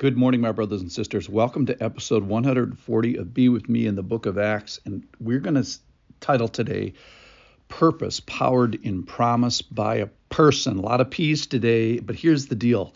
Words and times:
Good 0.00 0.16
morning, 0.16 0.40
my 0.40 0.52
brothers 0.52 0.80
and 0.80 0.90
sisters. 0.90 1.28
Welcome 1.28 1.66
to 1.66 1.84
episode 1.84 2.22
140 2.22 3.16
of 3.16 3.34
Be 3.34 3.50
With 3.50 3.68
Me 3.68 3.84
in 3.84 3.96
the 3.96 4.02
book 4.02 4.24
of 4.24 4.38
Acts. 4.38 4.80
And 4.86 5.06
we're 5.20 5.40
going 5.40 5.62
to 5.62 5.70
title 6.20 6.48
today 6.48 6.94
Purpose 7.68 8.18
Powered 8.20 8.76
in 8.76 9.02
Promise 9.02 9.60
by 9.60 9.96
a 9.96 10.06
Person. 10.30 10.78
A 10.78 10.80
lot 10.80 11.02
of 11.02 11.10
P's 11.10 11.46
today, 11.46 11.98
but 11.98 12.16
here's 12.16 12.46
the 12.46 12.54
deal 12.54 12.94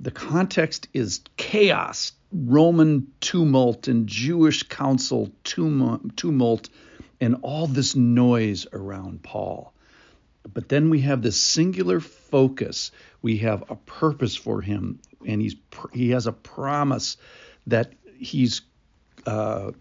the 0.00 0.10
context 0.10 0.88
is 0.92 1.20
chaos, 1.36 2.10
Roman 2.32 3.06
tumult, 3.20 3.86
and 3.86 4.08
Jewish 4.08 4.64
council 4.64 5.30
tumult, 5.44 6.68
and 7.20 7.36
all 7.42 7.68
this 7.68 7.94
noise 7.94 8.66
around 8.72 9.22
Paul. 9.22 9.72
But 10.52 10.68
then 10.68 10.90
we 10.90 11.00
have 11.02 11.22
this 11.22 11.40
singular 11.40 12.00
focus. 12.00 12.90
We 13.22 13.38
have 13.38 13.70
a 13.70 13.76
purpose 13.76 14.34
for 14.36 14.60
him, 14.60 14.98
and 15.26 15.40
he's 15.40 15.56
he 15.92 16.10
has 16.10 16.26
a 16.26 16.32
promise 16.32 17.16
that 17.66 17.92
he's 18.18 18.62
uh, 19.26 19.72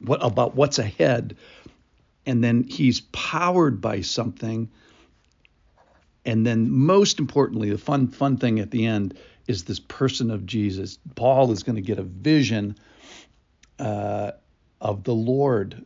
what 0.00 0.22
about 0.22 0.54
what's 0.54 0.78
ahead, 0.78 1.36
and 2.26 2.42
then 2.42 2.64
he's 2.64 3.00
powered 3.00 3.80
by 3.80 4.00
something. 4.00 4.70
And 6.26 6.46
then, 6.46 6.70
most 6.70 7.18
importantly, 7.18 7.70
the 7.70 7.78
fun 7.78 8.08
fun 8.08 8.38
thing 8.38 8.58
at 8.58 8.70
the 8.70 8.86
end 8.86 9.18
is 9.46 9.64
this 9.64 9.80
person 9.80 10.30
of 10.30 10.46
Jesus. 10.46 10.98
Paul 11.14 11.52
is 11.52 11.62
going 11.62 11.76
to 11.76 11.82
get 11.82 11.98
a 11.98 12.02
vision 12.02 12.76
uh, 13.78 14.32
of 14.80 15.04
the 15.04 15.14
Lord 15.14 15.84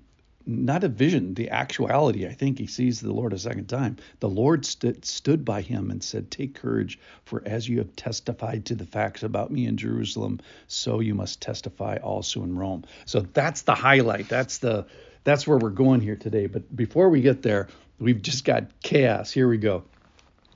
not 0.49 0.83
a 0.83 0.89
vision, 0.89 1.35
the 1.35 1.51
actuality. 1.51 2.27
I 2.27 2.33
think 2.33 2.59
he 2.59 2.67
sees 2.67 3.01
the 3.01 3.13
Lord 3.13 3.35
a 3.35 3.39
second 3.39 3.67
time. 3.67 3.99
The 4.21 4.31
Lord 4.31 4.65
st- 4.65 5.05
stood 5.05 5.45
by 5.45 5.61
him 5.61 5.91
and 5.91 6.03
said, 6.03 6.31
Take 6.31 6.55
courage, 6.55 6.99
for 7.25 7.43
as 7.45 7.69
you 7.69 7.79
have 7.79 7.95
testified 7.95 8.65
to 8.67 8.75
the 8.75 8.87
facts 8.87 9.23
about 9.23 9.51
me 9.51 9.67
in 9.67 9.77
Jerusalem, 9.77 10.41
so 10.67 11.01
you 11.01 11.15
must 11.15 11.43
testify 11.43 11.99
also 11.99 12.43
in 12.43 12.57
Rome. 12.57 12.85
So 13.05 13.21
that's 13.21 13.63
the 13.63 13.75
highlight. 13.75 14.29
That's 14.31 14.59
the 14.59 14.87
that's 15.25 15.47
where 15.47 15.59
we're 15.59 15.71
going 15.71 16.01
here 16.01 16.17
today. 16.17 16.47
But 16.47 16.75
before 16.75 17.11
we 17.11 17.21
get 17.21 17.43
there, 17.43 17.69
we've 17.99 18.23
just 18.23 18.47
got 18.47 18.81
chaos. 18.83 19.31
Here 19.31 19.49
we 19.49 19.59
go. 19.59 19.85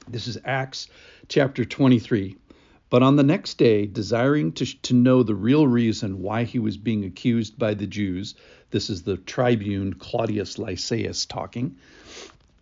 This 0.09 0.27
is 0.27 0.38
Acts 0.44 0.88
chapter 1.28 1.66
23. 1.66 2.38
But 2.88 3.03
on 3.03 3.16
the 3.16 3.22
next 3.22 3.55
day, 3.55 3.86
desiring 3.86 4.53
to, 4.53 4.66
to 4.83 4.94
know 4.94 5.22
the 5.22 5.34
real 5.34 5.66
reason 5.66 6.20
why 6.20 6.44
he 6.44 6.59
was 6.59 6.77
being 6.77 7.05
accused 7.05 7.59
by 7.59 7.72
the 7.72 7.86
Jews, 7.86 8.34
this 8.73 8.91
is 8.91 9.03
the 9.03 9.19
tribune 9.19 9.95
Claudius 9.95 10.59
Lysias 10.59 11.27
talking, 11.27 11.77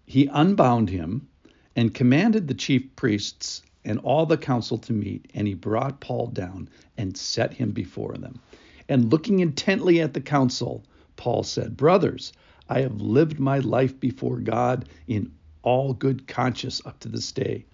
he 0.04 0.28
unbound 0.32 0.90
him 0.90 1.28
and 1.74 1.94
commanded 1.94 2.46
the 2.46 2.54
chief 2.54 2.94
priests 2.96 3.62
and 3.84 3.98
all 4.00 4.26
the 4.26 4.36
council 4.36 4.76
to 4.76 4.92
meet, 4.92 5.30
and 5.34 5.46
he 5.46 5.54
brought 5.54 6.00
Paul 6.00 6.26
down 6.26 6.68
and 6.98 7.16
set 7.16 7.54
him 7.54 7.70
before 7.70 8.14
them. 8.14 8.40
And 8.88 9.10
looking 9.10 9.40
intently 9.40 10.00
at 10.00 10.12
the 10.12 10.20
council, 10.20 10.84
Paul 11.16 11.44
said, 11.44 11.76
Brothers, 11.76 12.32
I 12.68 12.80
have 12.80 13.00
lived 13.00 13.40
my 13.40 13.60
life 13.60 13.98
before 13.98 14.38
God 14.38 14.88
in 15.06 15.32
all 15.62 15.94
good 15.94 16.26
conscience 16.26 16.82
up 16.84 16.98
to 17.00 17.08
this 17.08 17.32
day. 17.32 17.64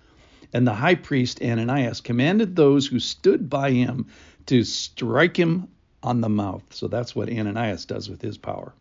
And 0.53 0.67
the 0.67 0.75
high 0.75 0.95
priest 0.95 1.42
Ananias 1.42 2.01
commanded 2.01 2.55
those 2.55 2.87
who 2.87 2.98
stood 3.01 3.51
by 3.51 3.73
him 3.73 4.07
to 4.47 4.62
strike 4.62 5.37
him 5.37 5.69
on 6.06 6.20
the 6.20 6.28
mouth. 6.28 6.62
So 6.70 6.86
that's 6.86 7.16
what 7.16 7.28
Ananias 7.28 7.84
does 7.84 8.08
with 8.08 8.22
his 8.22 8.38
power. 8.38 8.72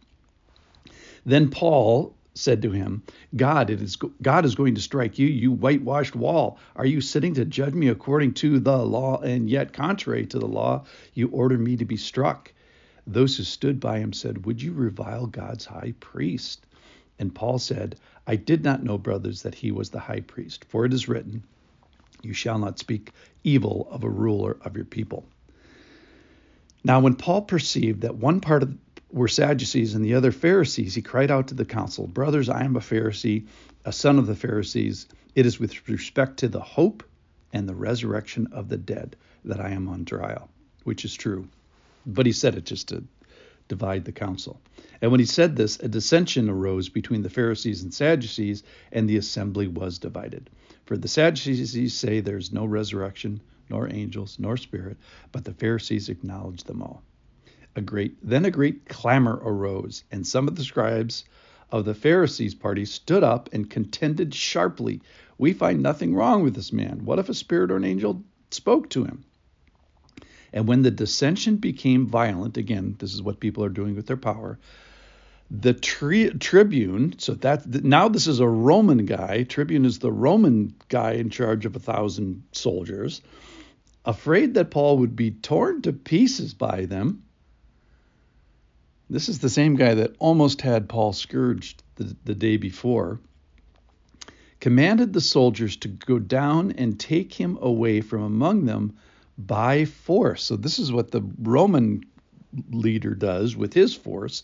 Then 1.26 1.50
Paul 1.50 2.16
said 2.36 2.62
to 2.62 2.72
him, 2.72 3.02
God, 3.36 3.70
it 3.70 3.82
is 3.82 3.96
God 3.96 4.46
is 4.46 4.56
going 4.56 4.76
to 4.76 4.82
strike 4.82 5.18
you, 5.18 5.28
you 5.28 5.52
whitewashed 5.52 6.16
wall. 6.16 6.60
Are 6.76 6.86
you 6.86 7.02
sitting 7.02 7.34
to 7.36 7.46
judge 7.46 7.74
me 7.74 7.88
according 7.88 8.34
to 8.36 8.60
the 8.60 8.78
law, 8.78 9.22
and 9.22 9.50
yet 9.50 9.74
contrary 9.74 10.26
to 10.28 10.40
the 10.40 10.48
law, 10.48 10.86
you 11.14 11.30
order 11.30 11.58
me 11.58 11.78
to 11.78 11.86
be 11.86 11.98
struck? 11.98 12.54
Those 13.08 13.38
who 13.38 13.44
stood 13.44 13.80
by 13.80 14.00
him 14.00 14.14
said, 14.14 14.46
Would 14.46 14.62
you 14.62 14.74
revile 14.74 15.26
God's 15.28 15.66
high 15.66 15.94
priest? 16.00 16.66
And 17.18 17.34
Paul 17.34 17.58
said, 17.60 17.98
I 18.28 18.36
did 18.36 18.64
not 18.64 18.84
know, 18.84 18.98
brothers, 18.98 19.42
that 19.44 19.56
he 19.56 19.72
was 19.72 19.90
the 19.90 20.00
high 20.00 20.22
priest, 20.22 20.66
for 20.66 20.86
it 20.86 20.94
is 20.94 21.08
written, 21.08 21.44
you 22.22 22.34
shall 22.34 22.60
not 22.60 22.80
speak 22.80 23.12
evil 23.44 23.88
of 23.90 24.04
a 24.04 24.10
ruler 24.10 24.58
of 24.62 24.76
your 24.76 24.86
people. 24.86 25.26
Now, 26.86 27.00
when 27.00 27.16
Paul 27.16 27.42
perceived 27.42 28.02
that 28.02 28.18
one 28.18 28.42
part 28.42 28.62
of 28.62 28.78
were 29.10 29.28
Sadducees 29.28 29.96
and 29.96 30.06
the 30.06 30.14
other 30.14 30.32
Pharisees, 30.32 30.94
he 30.94 31.02
cried 31.02 31.32
out 31.32 31.48
to 31.48 31.56
the 31.56 31.66
council, 31.66 32.06
Brothers, 32.06 32.48
I 32.48 32.64
am 32.64 32.76
a 32.76 32.80
Pharisee, 32.80 33.48
a 33.84 33.92
son 33.92 34.20
of 34.20 34.28
the 34.28 34.36
Pharisees. 34.36 35.08
It 35.34 35.48
is 35.48 35.60
with 35.60 35.90
respect 35.90 36.38
to 36.38 36.48
the 36.48 36.60
hope 36.60 37.04
and 37.52 37.68
the 37.68 37.74
resurrection 37.74 38.50
of 38.52 38.70
the 38.70 38.78
dead 38.78 39.16
that 39.46 39.60
I 39.60 39.72
am 39.72 39.88
on 39.88 40.06
trial, 40.06 40.48
which 40.84 41.06
is 41.06 41.16
true. 41.16 41.48
But 42.06 42.28
he 42.28 42.32
said 42.32 42.54
it 42.54 42.66
just 42.66 42.90
to 42.90 43.04
divide 43.68 44.06
the 44.06 44.12
council. 44.12 44.62
And 45.02 45.10
when 45.10 45.20
he 45.20 45.26
said 45.26 45.56
this, 45.56 45.80
a 45.80 45.88
dissension 45.88 46.52
arose 46.52 46.90
between 46.90 47.24
the 47.24 47.32
Pharisees 47.32 47.82
and 47.82 47.92
Sadducees, 47.92 48.62
and 48.92 49.10
the 49.10 49.18
assembly 49.18 49.68
was 49.68 49.98
divided. 49.98 50.52
For 50.86 50.98
the 50.98 51.08
Sadducees 51.08 51.94
say 51.94 52.20
there's 52.20 52.54
no 52.54 52.66
resurrection, 52.66 53.42
nor 53.70 53.92
angels, 53.92 54.38
nor 54.38 54.56
spirit, 54.56 54.98
but 55.32 55.44
the 55.44 55.54
Pharisees 55.54 56.10
acknowledge 56.10 56.64
them 56.64 56.82
all. 56.84 57.04
A 57.76 57.82
great 57.82 58.18
then 58.22 58.46
a 58.46 58.52
great 58.52 58.86
clamor 58.88 59.40
arose, 59.44 60.04
and 60.12 60.26
some 60.26 60.48
of 60.48 60.56
the 60.56 60.64
scribes 60.64 61.26
of 61.72 61.86
the 61.86 61.96
Pharisees' 61.96 62.54
party 62.54 62.86
stood 62.86 63.24
up 63.24 63.50
and 63.52 63.70
contended 63.70 64.34
sharply. 64.36 65.02
We 65.40 65.54
find 65.54 65.82
nothing 65.82 66.14
wrong 66.14 66.44
with 66.44 66.54
this 66.54 66.72
man. 66.72 67.04
What 67.04 67.18
if 67.20 67.30
a 67.30 67.34
spirit 67.34 67.72
or 67.72 67.78
an 67.78 67.84
angel 67.84 68.24
spoke 68.52 68.90
to 68.92 69.06
him? 69.06 69.26
And 70.54 70.68
when 70.68 70.84
the 70.84 70.92
dissension 70.92 71.58
became 71.58 72.06
violent, 72.08 72.58
again, 72.58 72.96
this 73.00 73.14
is 73.14 73.22
what 73.22 73.40
people 73.40 73.64
are 73.64 73.70
doing 73.70 73.96
with 73.96 74.06
their 74.06 74.16
power, 74.18 74.60
the 75.52 75.74
tri- 75.74 76.32
tribune 76.40 77.16
so 77.20 77.34
that 77.36 77.66
now 77.84 78.08
this 78.10 78.28
is 78.28 78.40
a 78.40 78.48
roman 78.48 79.06
guy. 79.06 79.44
Tribune 79.44 79.86
is 79.86 80.00
the 80.00 80.12
roman 80.12 80.76
guy 80.90 81.14
in 81.14 81.30
charge 81.30 81.66
of 81.66 81.76
a 81.76 81.80
thousand 81.80 82.44
soldiers 82.52 83.22
afraid 84.06 84.54
that 84.54 84.72
paul 84.72 85.00
would 85.00 85.16
be 85.16 85.32
torn 85.32 85.82
to 85.82 85.94
pieces 85.94 86.54
by 86.54 86.86
them. 86.86 87.24
This 89.10 89.30
is 89.30 89.40
the 89.40 89.50
same 89.50 89.76
guy 89.76 89.96
that 89.96 90.16
almost 90.20 90.62
had 90.62 90.90
paul 90.90 91.14
scourged 91.14 91.84
the, 91.96 92.16
the 92.24 92.36
day 92.36 92.58
before. 92.58 93.20
Commanded 94.60 95.14
the 95.14 95.22
soldiers 95.22 95.78
to 95.78 95.88
go 95.88 96.18
down 96.18 96.72
and 96.72 97.00
take 97.00 97.34
him 97.34 97.58
away 97.62 98.02
from 98.02 98.24
among 98.24 98.66
them 98.66 98.98
by 99.38 99.86
force. 99.86 100.44
So 100.44 100.56
this 100.56 100.80
is 100.80 100.92
what 100.92 101.12
the 101.12 101.22
roman 101.40 102.04
leader 102.72 103.14
does 103.14 103.56
with 103.56 103.74
his 103.74 103.94
force 103.94 104.44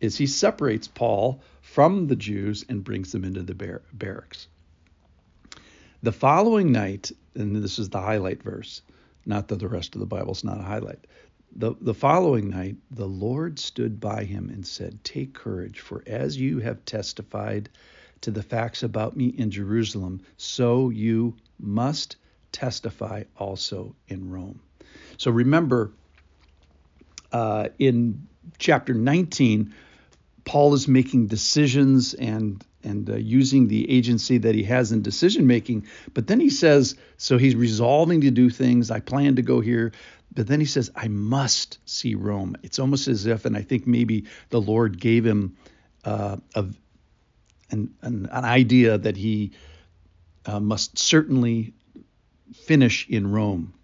is 0.00 0.16
he 0.16 0.26
separates 0.26 0.88
Paul 0.88 1.42
from 1.60 2.06
the 2.06 2.16
Jews 2.16 2.64
and 2.68 2.84
brings 2.84 3.12
them 3.12 3.24
into 3.24 3.42
the 3.42 3.54
bar- 3.54 3.82
barracks. 3.92 4.48
The 6.02 6.12
following 6.12 6.70
night, 6.70 7.10
and 7.34 7.56
this 7.56 7.78
is 7.78 7.90
the 7.90 8.00
highlight 8.00 8.42
verse, 8.42 8.82
not 9.26 9.48
that 9.48 9.58
the 9.58 9.68
rest 9.68 9.94
of 9.94 10.00
the 10.00 10.06
Bible 10.06 10.32
is 10.32 10.44
not 10.44 10.60
a 10.60 10.62
highlight. 10.62 11.06
The, 11.56 11.74
the 11.80 11.94
following 11.94 12.50
night, 12.50 12.76
the 12.90 13.08
Lord 13.08 13.58
stood 13.58 13.98
by 13.98 14.24
him 14.24 14.48
and 14.50 14.66
said, 14.66 15.02
Take 15.02 15.34
courage, 15.34 15.80
for 15.80 16.02
as 16.06 16.36
you 16.38 16.60
have 16.60 16.84
testified 16.84 17.68
to 18.20 18.30
the 18.30 18.42
facts 18.42 18.82
about 18.82 19.16
me 19.16 19.26
in 19.26 19.50
Jerusalem, 19.50 20.20
so 20.36 20.90
you 20.90 21.36
must 21.58 22.16
testify 22.52 23.24
also 23.36 23.94
in 24.08 24.30
Rome. 24.30 24.60
So 25.16 25.30
remember, 25.30 25.92
uh, 27.32 27.68
in 27.78 28.28
chapter 28.58 28.94
19, 28.94 29.74
Paul 30.48 30.72
is 30.72 30.88
making 30.88 31.26
decisions 31.26 32.14
and 32.14 32.64
and 32.82 33.10
uh, 33.10 33.16
using 33.16 33.68
the 33.68 33.90
agency 33.90 34.38
that 34.38 34.54
he 34.54 34.62
has 34.62 34.92
in 34.92 35.02
decision 35.02 35.46
making. 35.46 35.86
But 36.14 36.26
then 36.26 36.40
he 36.40 36.48
says, 36.48 36.94
so 37.18 37.36
he's 37.36 37.54
resolving 37.54 38.22
to 38.22 38.30
do 38.30 38.48
things. 38.48 38.90
I 38.90 39.00
plan 39.00 39.36
to 39.36 39.42
go 39.42 39.60
here. 39.60 39.92
But 40.34 40.46
then 40.46 40.58
he 40.58 40.64
says, 40.64 40.90
I 40.96 41.08
must 41.08 41.78
see 41.84 42.14
Rome. 42.14 42.56
It's 42.62 42.78
almost 42.78 43.08
as 43.08 43.26
if, 43.26 43.44
and 43.44 43.58
I 43.58 43.62
think 43.62 43.86
maybe 43.86 44.24
the 44.48 44.60
Lord 44.60 44.98
gave 44.98 45.26
him 45.26 45.56
uh, 46.04 46.38
a, 46.54 46.64
an, 47.70 47.94
an, 48.00 48.28
an, 48.32 48.44
idea 48.44 48.96
that 48.96 49.18
he 49.18 49.52
uh, 50.46 50.60
must 50.60 50.98
certainly 50.98 51.74
finish 52.54 53.06
in 53.08 53.30
Rome. 53.30 53.74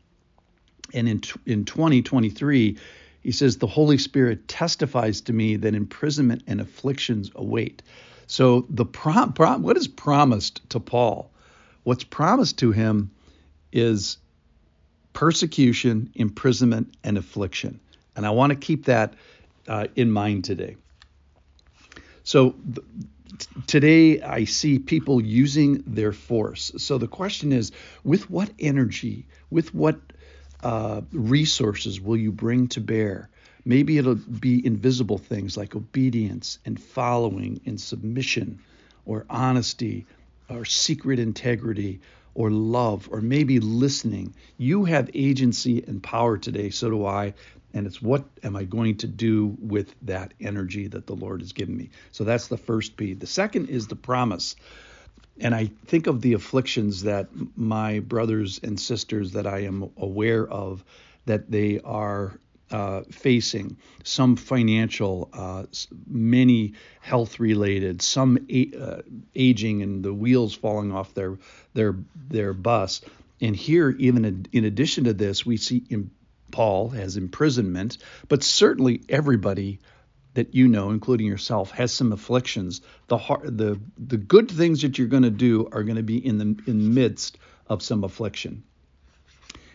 And 0.94 1.08
in, 1.08 1.22
in 1.44 1.64
2023, 1.66 2.78
he 3.24 3.32
says, 3.32 3.56
The 3.56 3.66
Holy 3.66 3.96
Spirit 3.96 4.46
testifies 4.46 5.22
to 5.22 5.32
me 5.32 5.56
that 5.56 5.74
imprisonment 5.74 6.42
and 6.46 6.60
afflictions 6.60 7.30
await. 7.34 7.82
So, 8.26 8.66
the 8.68 8.84
prom, 8.84 9.32
prom, 9.32 9.62
what 9.62 9.76
is 9.76 9.88
promised 9.88 10.68
to 10.70 10.80
Paul? 10.80 11.30
What's 11.82 12.04
promised 12.04 12.58
to 12.58 12.70
him 12.70 13.10
is 13.72 14.18
persecution, 15.14 16.10
imprisonment, 16.14 16.94
and 17.02 17.18
affliction. 17.18 17.80
And 18.14 18.26
I 18.26 18.30
want 18.30 18.50
to 18.50 18.56
keep 18.56 18.84
that 18.86 19.14
uh, 19.66 19.86
in 19.96 20.10
mind 20.10 20.44
today. 20.44 20.76
So, 22.24 22.54
th- 22.74 22.86
today 23.66 24.20
I 24.20 24.44
see 24.44 24.78
people 24.78 25.20
using 25.20 25.82
their 25.86 26.12
force. 26.12 26.72
So, 26.76 26.98
the 26.98 27.08
question 27.08 27.52
is 27.52 27.72
with 28.04 28.28
what 28.28 28.50
energy, 28.58 29.26
with 29.50 29.74
what 29.74 29.98
uh, 30.64 31.02
resources 31.12 32.00
will 32.00 32.16
you 32.16 32.32
bring 32.32 32.68
to 32.68 32.80
bear? 32.80 33.28
Maybe 33.64 33.98
it'll 33.98 34.16
be 34.16 34.64
invisible 34.64 35.18
things 35.18 35.56
like 35.56 35.76
obedience 35.76 36.58
and 36.64 36.80
following 36.80 37.60
and 37.66 37.80
submission 37.80 38.58
or 39.06 39.26
honesty 39.30 40.06
or 40.48 40.64
secret 40.64 41.18
integrity 41.18 42.00
or 42.34 42.50
love 42.50 43.08
or 43.12 43.20
maybe 43.20 43.60
listening. 43.60 44.34
You 44.58 44.84
have 44.84 45.10
agency 45.14 45.84
and 45.86 46.02
power 46.02 46.36
today, 46.36 46.70
so 46.70 46.90
do 46.90 47.06
I. 47.06 47.34
And 47.72 47.86
it's 47.86 48.00
what 48.00 48.24
am 48.42 48.56
I 48.56 48.64
going 48.64 48.98
to 48.98 49.06
do 49.06 49.56
with 49.58 49.94
that 50.02 50.32
energy 50.40 50.86
that 50.88 51.06
the 51.06 51.14
Lord 51.14 51.40
has 51.40 51.52
given 51.52 51.76
me? 51.76 51.90
So 52.12 52.24
that's 52.24 52.48
the 52.48 52.56
first 52.56 52.96
P. 52.96 53.14
The 53.14 53.26
second 53.26 53.68
is 53.68 53.88
the 53.88 53.96
promise. 53.96 54.56
And 55.40 55.54
I 55.54 55.66
think 55.86 56.06
of 56.06 56.20
the 56.20 56.34
afflictions 56.34 57.02
that 57.02 57.28
my 57.56 58.00
brothers 58.00 58.60
and 58.62 58.78
sisters 58.78 59.32
that 59.32 59.46
I 59.46 59.60
am 59.60 59.90
aware 59.96 60.46
of 60.46 60.84
that 61.26 61.50
they 61.50 61.80
are 61.80 62.38
uh, 62.70 63.02
facing, 63.10 63.76
some 64.04 64.36
financial, 64.36 65.28
uh, 65.32 65.64
many 66.06 66.74
health 67.00 67.38
related, 67.38 68.02
some 68.02 68.38
a- 68.48 68.72
uh, 68.78 69.02
aging 69.34 69.82
and 69.82 70.04
the 70.04 70.14
wheels 70.14 70.54
falling 70.54 70.92
off 70.92 71.14
their 71.14 71.38
their 71.74 71.94
their 72.28 72.52
bus. 72.52 73.00
And 73.40 73.54
here, 73.54 73.90
even 73.90 74.46
in 74.52 74.64
addition 74.64 75.04
to 75.04 75.12
this, 75.12 75.44
we 75.44 75.56
see 75.56 75.84
Paul 76.50 76.88
has 76.90 77.16
imprisonment, 77.16 77.98
but 78.28 78.42
certainly 78.42 79.02
everybody 79.08 79.80
that 80.34 80.54
you 80.54 80.68
know, 80.68 80.90
including 80.90 81.26
yourself, 81.26 81.70
has 81.72 81.92
some 81.92 82.12
afflictions. 82.12 82.80
The 83.08 83.18
hard, 83.18 83.56
the 83.56 83.80
the 83.98 84.16
good 84.16 84.50
things 84.50 84.82
that 84.82 84.98
you're 84.98 85.08
going 85.08 85.22
to 85.22 85.30
do 85.30 85.68
are 85.72 85.82
going 85.82 85.96
to 85.96 86.02
be 86.02 86.24
in 86.24 86.38
the 86.38 86.70
in 86.70 86.78
the 86.78 86.90
midst 86.90 87.38
of 87.66 87.82
some 87.82 88.04
affliction. 88.04 88.64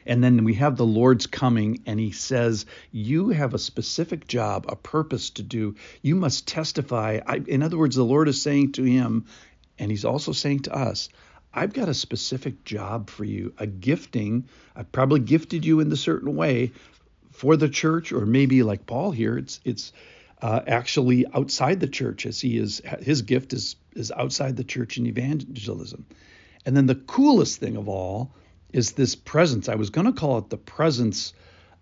And 0.05 0.23
then 0.23 0.43
we 0.43 0.55
have 0.55 0.75
the 0.75 0.85
Lord's 0.85 1.27
coming, 1.27 1.81
and 1.85 1.99
He 1.99 2.11
says, 2.11 2.65
"You 2.91 3.29
have 3.29 3.53
a 3.53 3.59
specific 3.59 4.27
job, 4.27 4.65
a 4.67 4.75
purpose 4.75 5.31
to 5.31 5.43
do. 5.43 5.75
You 6.01 6.15
must 6.15 6.47
testify." 6.47 7.19
I, 7.25 7.41
in 7.47 7.63
other 7.63 7.77
words, 7.77 7.95
the 7.95 8.03
Lord 8.03 8.27
is 8.27 8.41
saying 8.41 8.73
to 8.73 8.83
him, 8.83 9.25
and 9.77 9.91
He's 9.91 10.05
also 10.05 10.31
saying 10.31 10.61
to 10.61 10.75
us, 10.75 11.09
I've 11.53 11.73
got 11.73 11.89
a 11.89 11.93
specific 11.93 12.63
job 12.63 13.09
for 13.09 13.23
you, 13.23 13.53
a 13.57 13.65
gifting. 13.65 14.45
I've 14.75 14.91
probably 14.91 15.21
gifted 15.21 15.65
you 15.65 15.79
in 15.79 15.91
a 15.91 15.97
certain 15.97 16.35
way 16.35 16.73
for 17.31 17.55
the 17.55 17.69
church, 17.69 18.11
or 18.11 18.25
maybe 18.25 18.63
like 18.63 18.85
Paul 18.85 19.11
here, 19.11 19.37
it's 19.37 19.59
it's 19.65 19.93
uh, 20.41 20.61
actually 20.67 21.25
outside 21.33 21.79
the 21.79 21.87
church, 21.87 22.25
as 22.25 22.39
he 22.39 22.57
is 22.57 22.81
his 23.01 23.21
gift 23.21 23.53
is 23.53 23.75
is 23.93 24.11
outside 24.11 24.55
the 24.55 24.63
church 24.63 24.97
in 24.97 25.05
evangelism. 25.05 26.05
And 26.65 26.75
then 26.75 26.85
the 26.85 26.95
coolest 26.95 27.59
thing 27.59 27.75
of 27.75 27.89
all 27.89 28.33
is 28.71 28.93
this 28.93 29.15
presence. 29.15 29.69
I 29.69 29.75
was 29.75 29.89
going 29.89 30.07
to 30.07 30.13
call 30.13 30.37
it 30.37 30.49
the 30.49 30.57
presence 30.57 31.33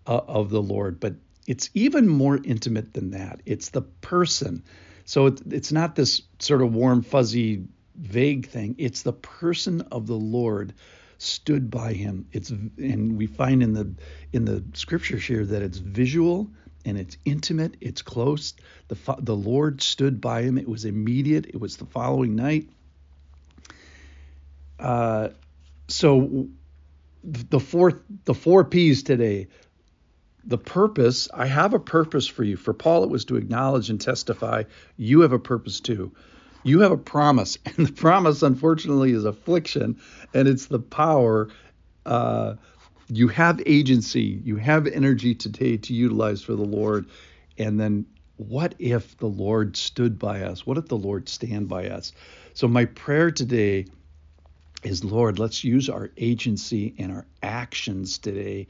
uh, 0.06 0.20
of 0.26 0.50
the 0.50 0.62
Lord, 0.62 1.00
but 1.00 1.14
it's 1.46 1.70
even 1.74 2.08
more 2.08 2.38
intimate 2.42 2.94
than 2.94 3.12
that. 3.12 3.40
It's 3.46 3.70
the 3.70 3.82
person. 3.82 4.62
So 5.04 5.26
it, 5.26 5.40
it's 5.50 5.72
not 5.72 5.94
this 5.94 6.22
sort 6.38 6.62
of 6.62 6.74
warm, 6.74 7.02
fuzzy, 7.02 7.64
vague 7.96 8.48
thing. 8.48 8.74
It's 8.78 9.02
the 9.02 9.12
person 9.12 9.82
of 9.92 10.06
the 10.06 10.16
Lord 10.16 10.74
stood 11.18 11.70
by 11.70 11.92
him. 11.92 12.26
It's 12.32 12.50
and 12.50 13.16
we 13.16 13.26
find 13.26 13.62
in 13.62 13.72
the 13.72 13.94
in 14.32 14.44
the 14.44 14.64
scriptures 14.74 15.24
here 15.24 15.44
that 15.44 15.62
it's 15.62 15.78
visual 15.78 16.50
and 16.88 16.98
it's 16.98 17.16
intimate, 17.24 17.76
it's 17.80 18.02
close. 18.02 18.54
The 18.88 18.96
the 19.20 19.36
Lord 19.36 19.82
stood 19.82 20.20
by 20.20 20.42
him. 20.42 20.58
It 20.58 20.68
was 20.68 20.84
immediate. 20.84 21.46
It 21.46 21.60
was 21.60 21.76
the 21.76 21.86
following 21.86 22.34
night. 22.34 22.68
Uh, 24.78 25.28
so 25.88 26.48
the 27.24 27.60
fourth 27.60 27.96
the 28.24 28.34
four 28.34 28.64
P's 28.64 29.02
today. 29.02 29.48
The 30.44 30.58
purpose, 30.58 31.28
I 31.34 31.44
have 31.44 31.74
a 31.74 31.78
purpose 31.78 32.26
for 32.26 32.42
you. 32.42 32.56
For 32.56 32.72
Paul, 32.72 33.04
it 33.04 33.10
was 33.10 33.26
to 33.26 33.36
acknowledge 33.36 33.90
and 33.90 34.00
testify. 34.00 34.62
You 34.96 35.20
have 35.20 35.32
a 35.32 35.38
purpose 35.38 35.80
too. 35.80 36.12
You 36.62 36.80
have 36.80 36.92
a 36.92 36.96
promise, 36.96 37.58
and 37.66 37.86
the 37.86 37.92
promise, 37.92 38.42
unfortunately, 38.42 39.12
is 39.12 39.24
affliction, 39.24 40.00
and 40.32 40.48
it's 40.48 40.66
the 40.66 40.78
power. 40.78 41.48
Uh, 42.06 42.54
you 43.08 43.28
have 43.28 43.60
agency, 43.66 44.40
you 44.44 44.56
have 44.56 44.86
energy 44.86 45.34
today 45.34 45.76
to 45.78 45.94
utilize 45.94 46.42
for 46.42 46.54
the 46.54 46.64
Lord, 46.64 47.06
and 47.56 47.78
then 47.80 48.06
what 48.36 48.74
if 48.78 49.16
the 49.18 49.26
Lord 49.26 49.76
stood 49.76 50.18
by 50.18 50.42
us? 50.42 50.66
What 50.66 50.78
if 50.78 50.86
the 50.86 50.96
Lord 50.96 51.28
stand 51.28 51.68
by 51.68 51.88
us? 51.88 52.12
So 52.54 52.68
my 52.68 52.84
prayer 52.84 53.30
today 53.30 53.86
is, 54.82 55.04
Lord, 55.04 55.38
let's 55.38 55.64
use 55.64 55.88
our 55.88 56.10
agency 56.16 56.94
and 56.98 57.10
our 57.10 57.26
actions 57.42 58.18
today, 58.18 58.68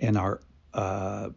and 0.00 0.18
our 0.18 0.40
uh, 0.74 1.30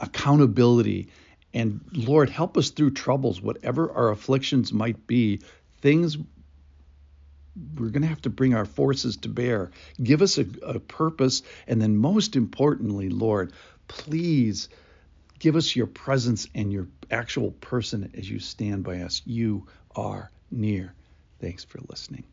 accountability 0.00 1.08
and 1.54 1.80
Lord, 1.92 2.30
help 2.30 2.56
us 2.56 2.70
through 2.70 2.92
troubles, 2.92 3.42
whatever 3.42 3.90
our 3.92 4.10
afflictions 4.10 4.72
might 4.72 5.06
be, 5.06 5.40
things 5.80 6.16
we're 7.76 7.90
going 7.90 8.02
to 8.02 8.08
have 8.08 8.22
to 8.22 8.30
bring 8.30 8.54
our 8.54 8.64
forces 8.64 9.16
to 9.18 9.28
bear. 9.28 9.70
Give 10.02 10.22
us 10.22 10.38
a, 10.38 10.46
a, 10.62 10.78
purpose. 10.80 11.42
And 11.66 11.80
then, 11.80 11.96
most 11.96 12.36
importantly, 12.36 13.08
Lord, 13.10 13.52
please 13.88 14.68
give 15.38 15.56
us 15.56 15.74
your 15.76 15.86
presence 15.86 16.46
and 16.54 16.72
your 16.72 16.88
actual 17.10 17.50
person 17.52 18.10
as 18.16 18.28
you 18.28 18.38
stand 18.38 18.84
by 18.84 19.00
us. 19.00 19.22
You 19.26 19.66
are 19.94 20.30
near. 20.50 20.94
Thanks 21.40 21.64
for 21.64 21.80
listening. 21.88 22.24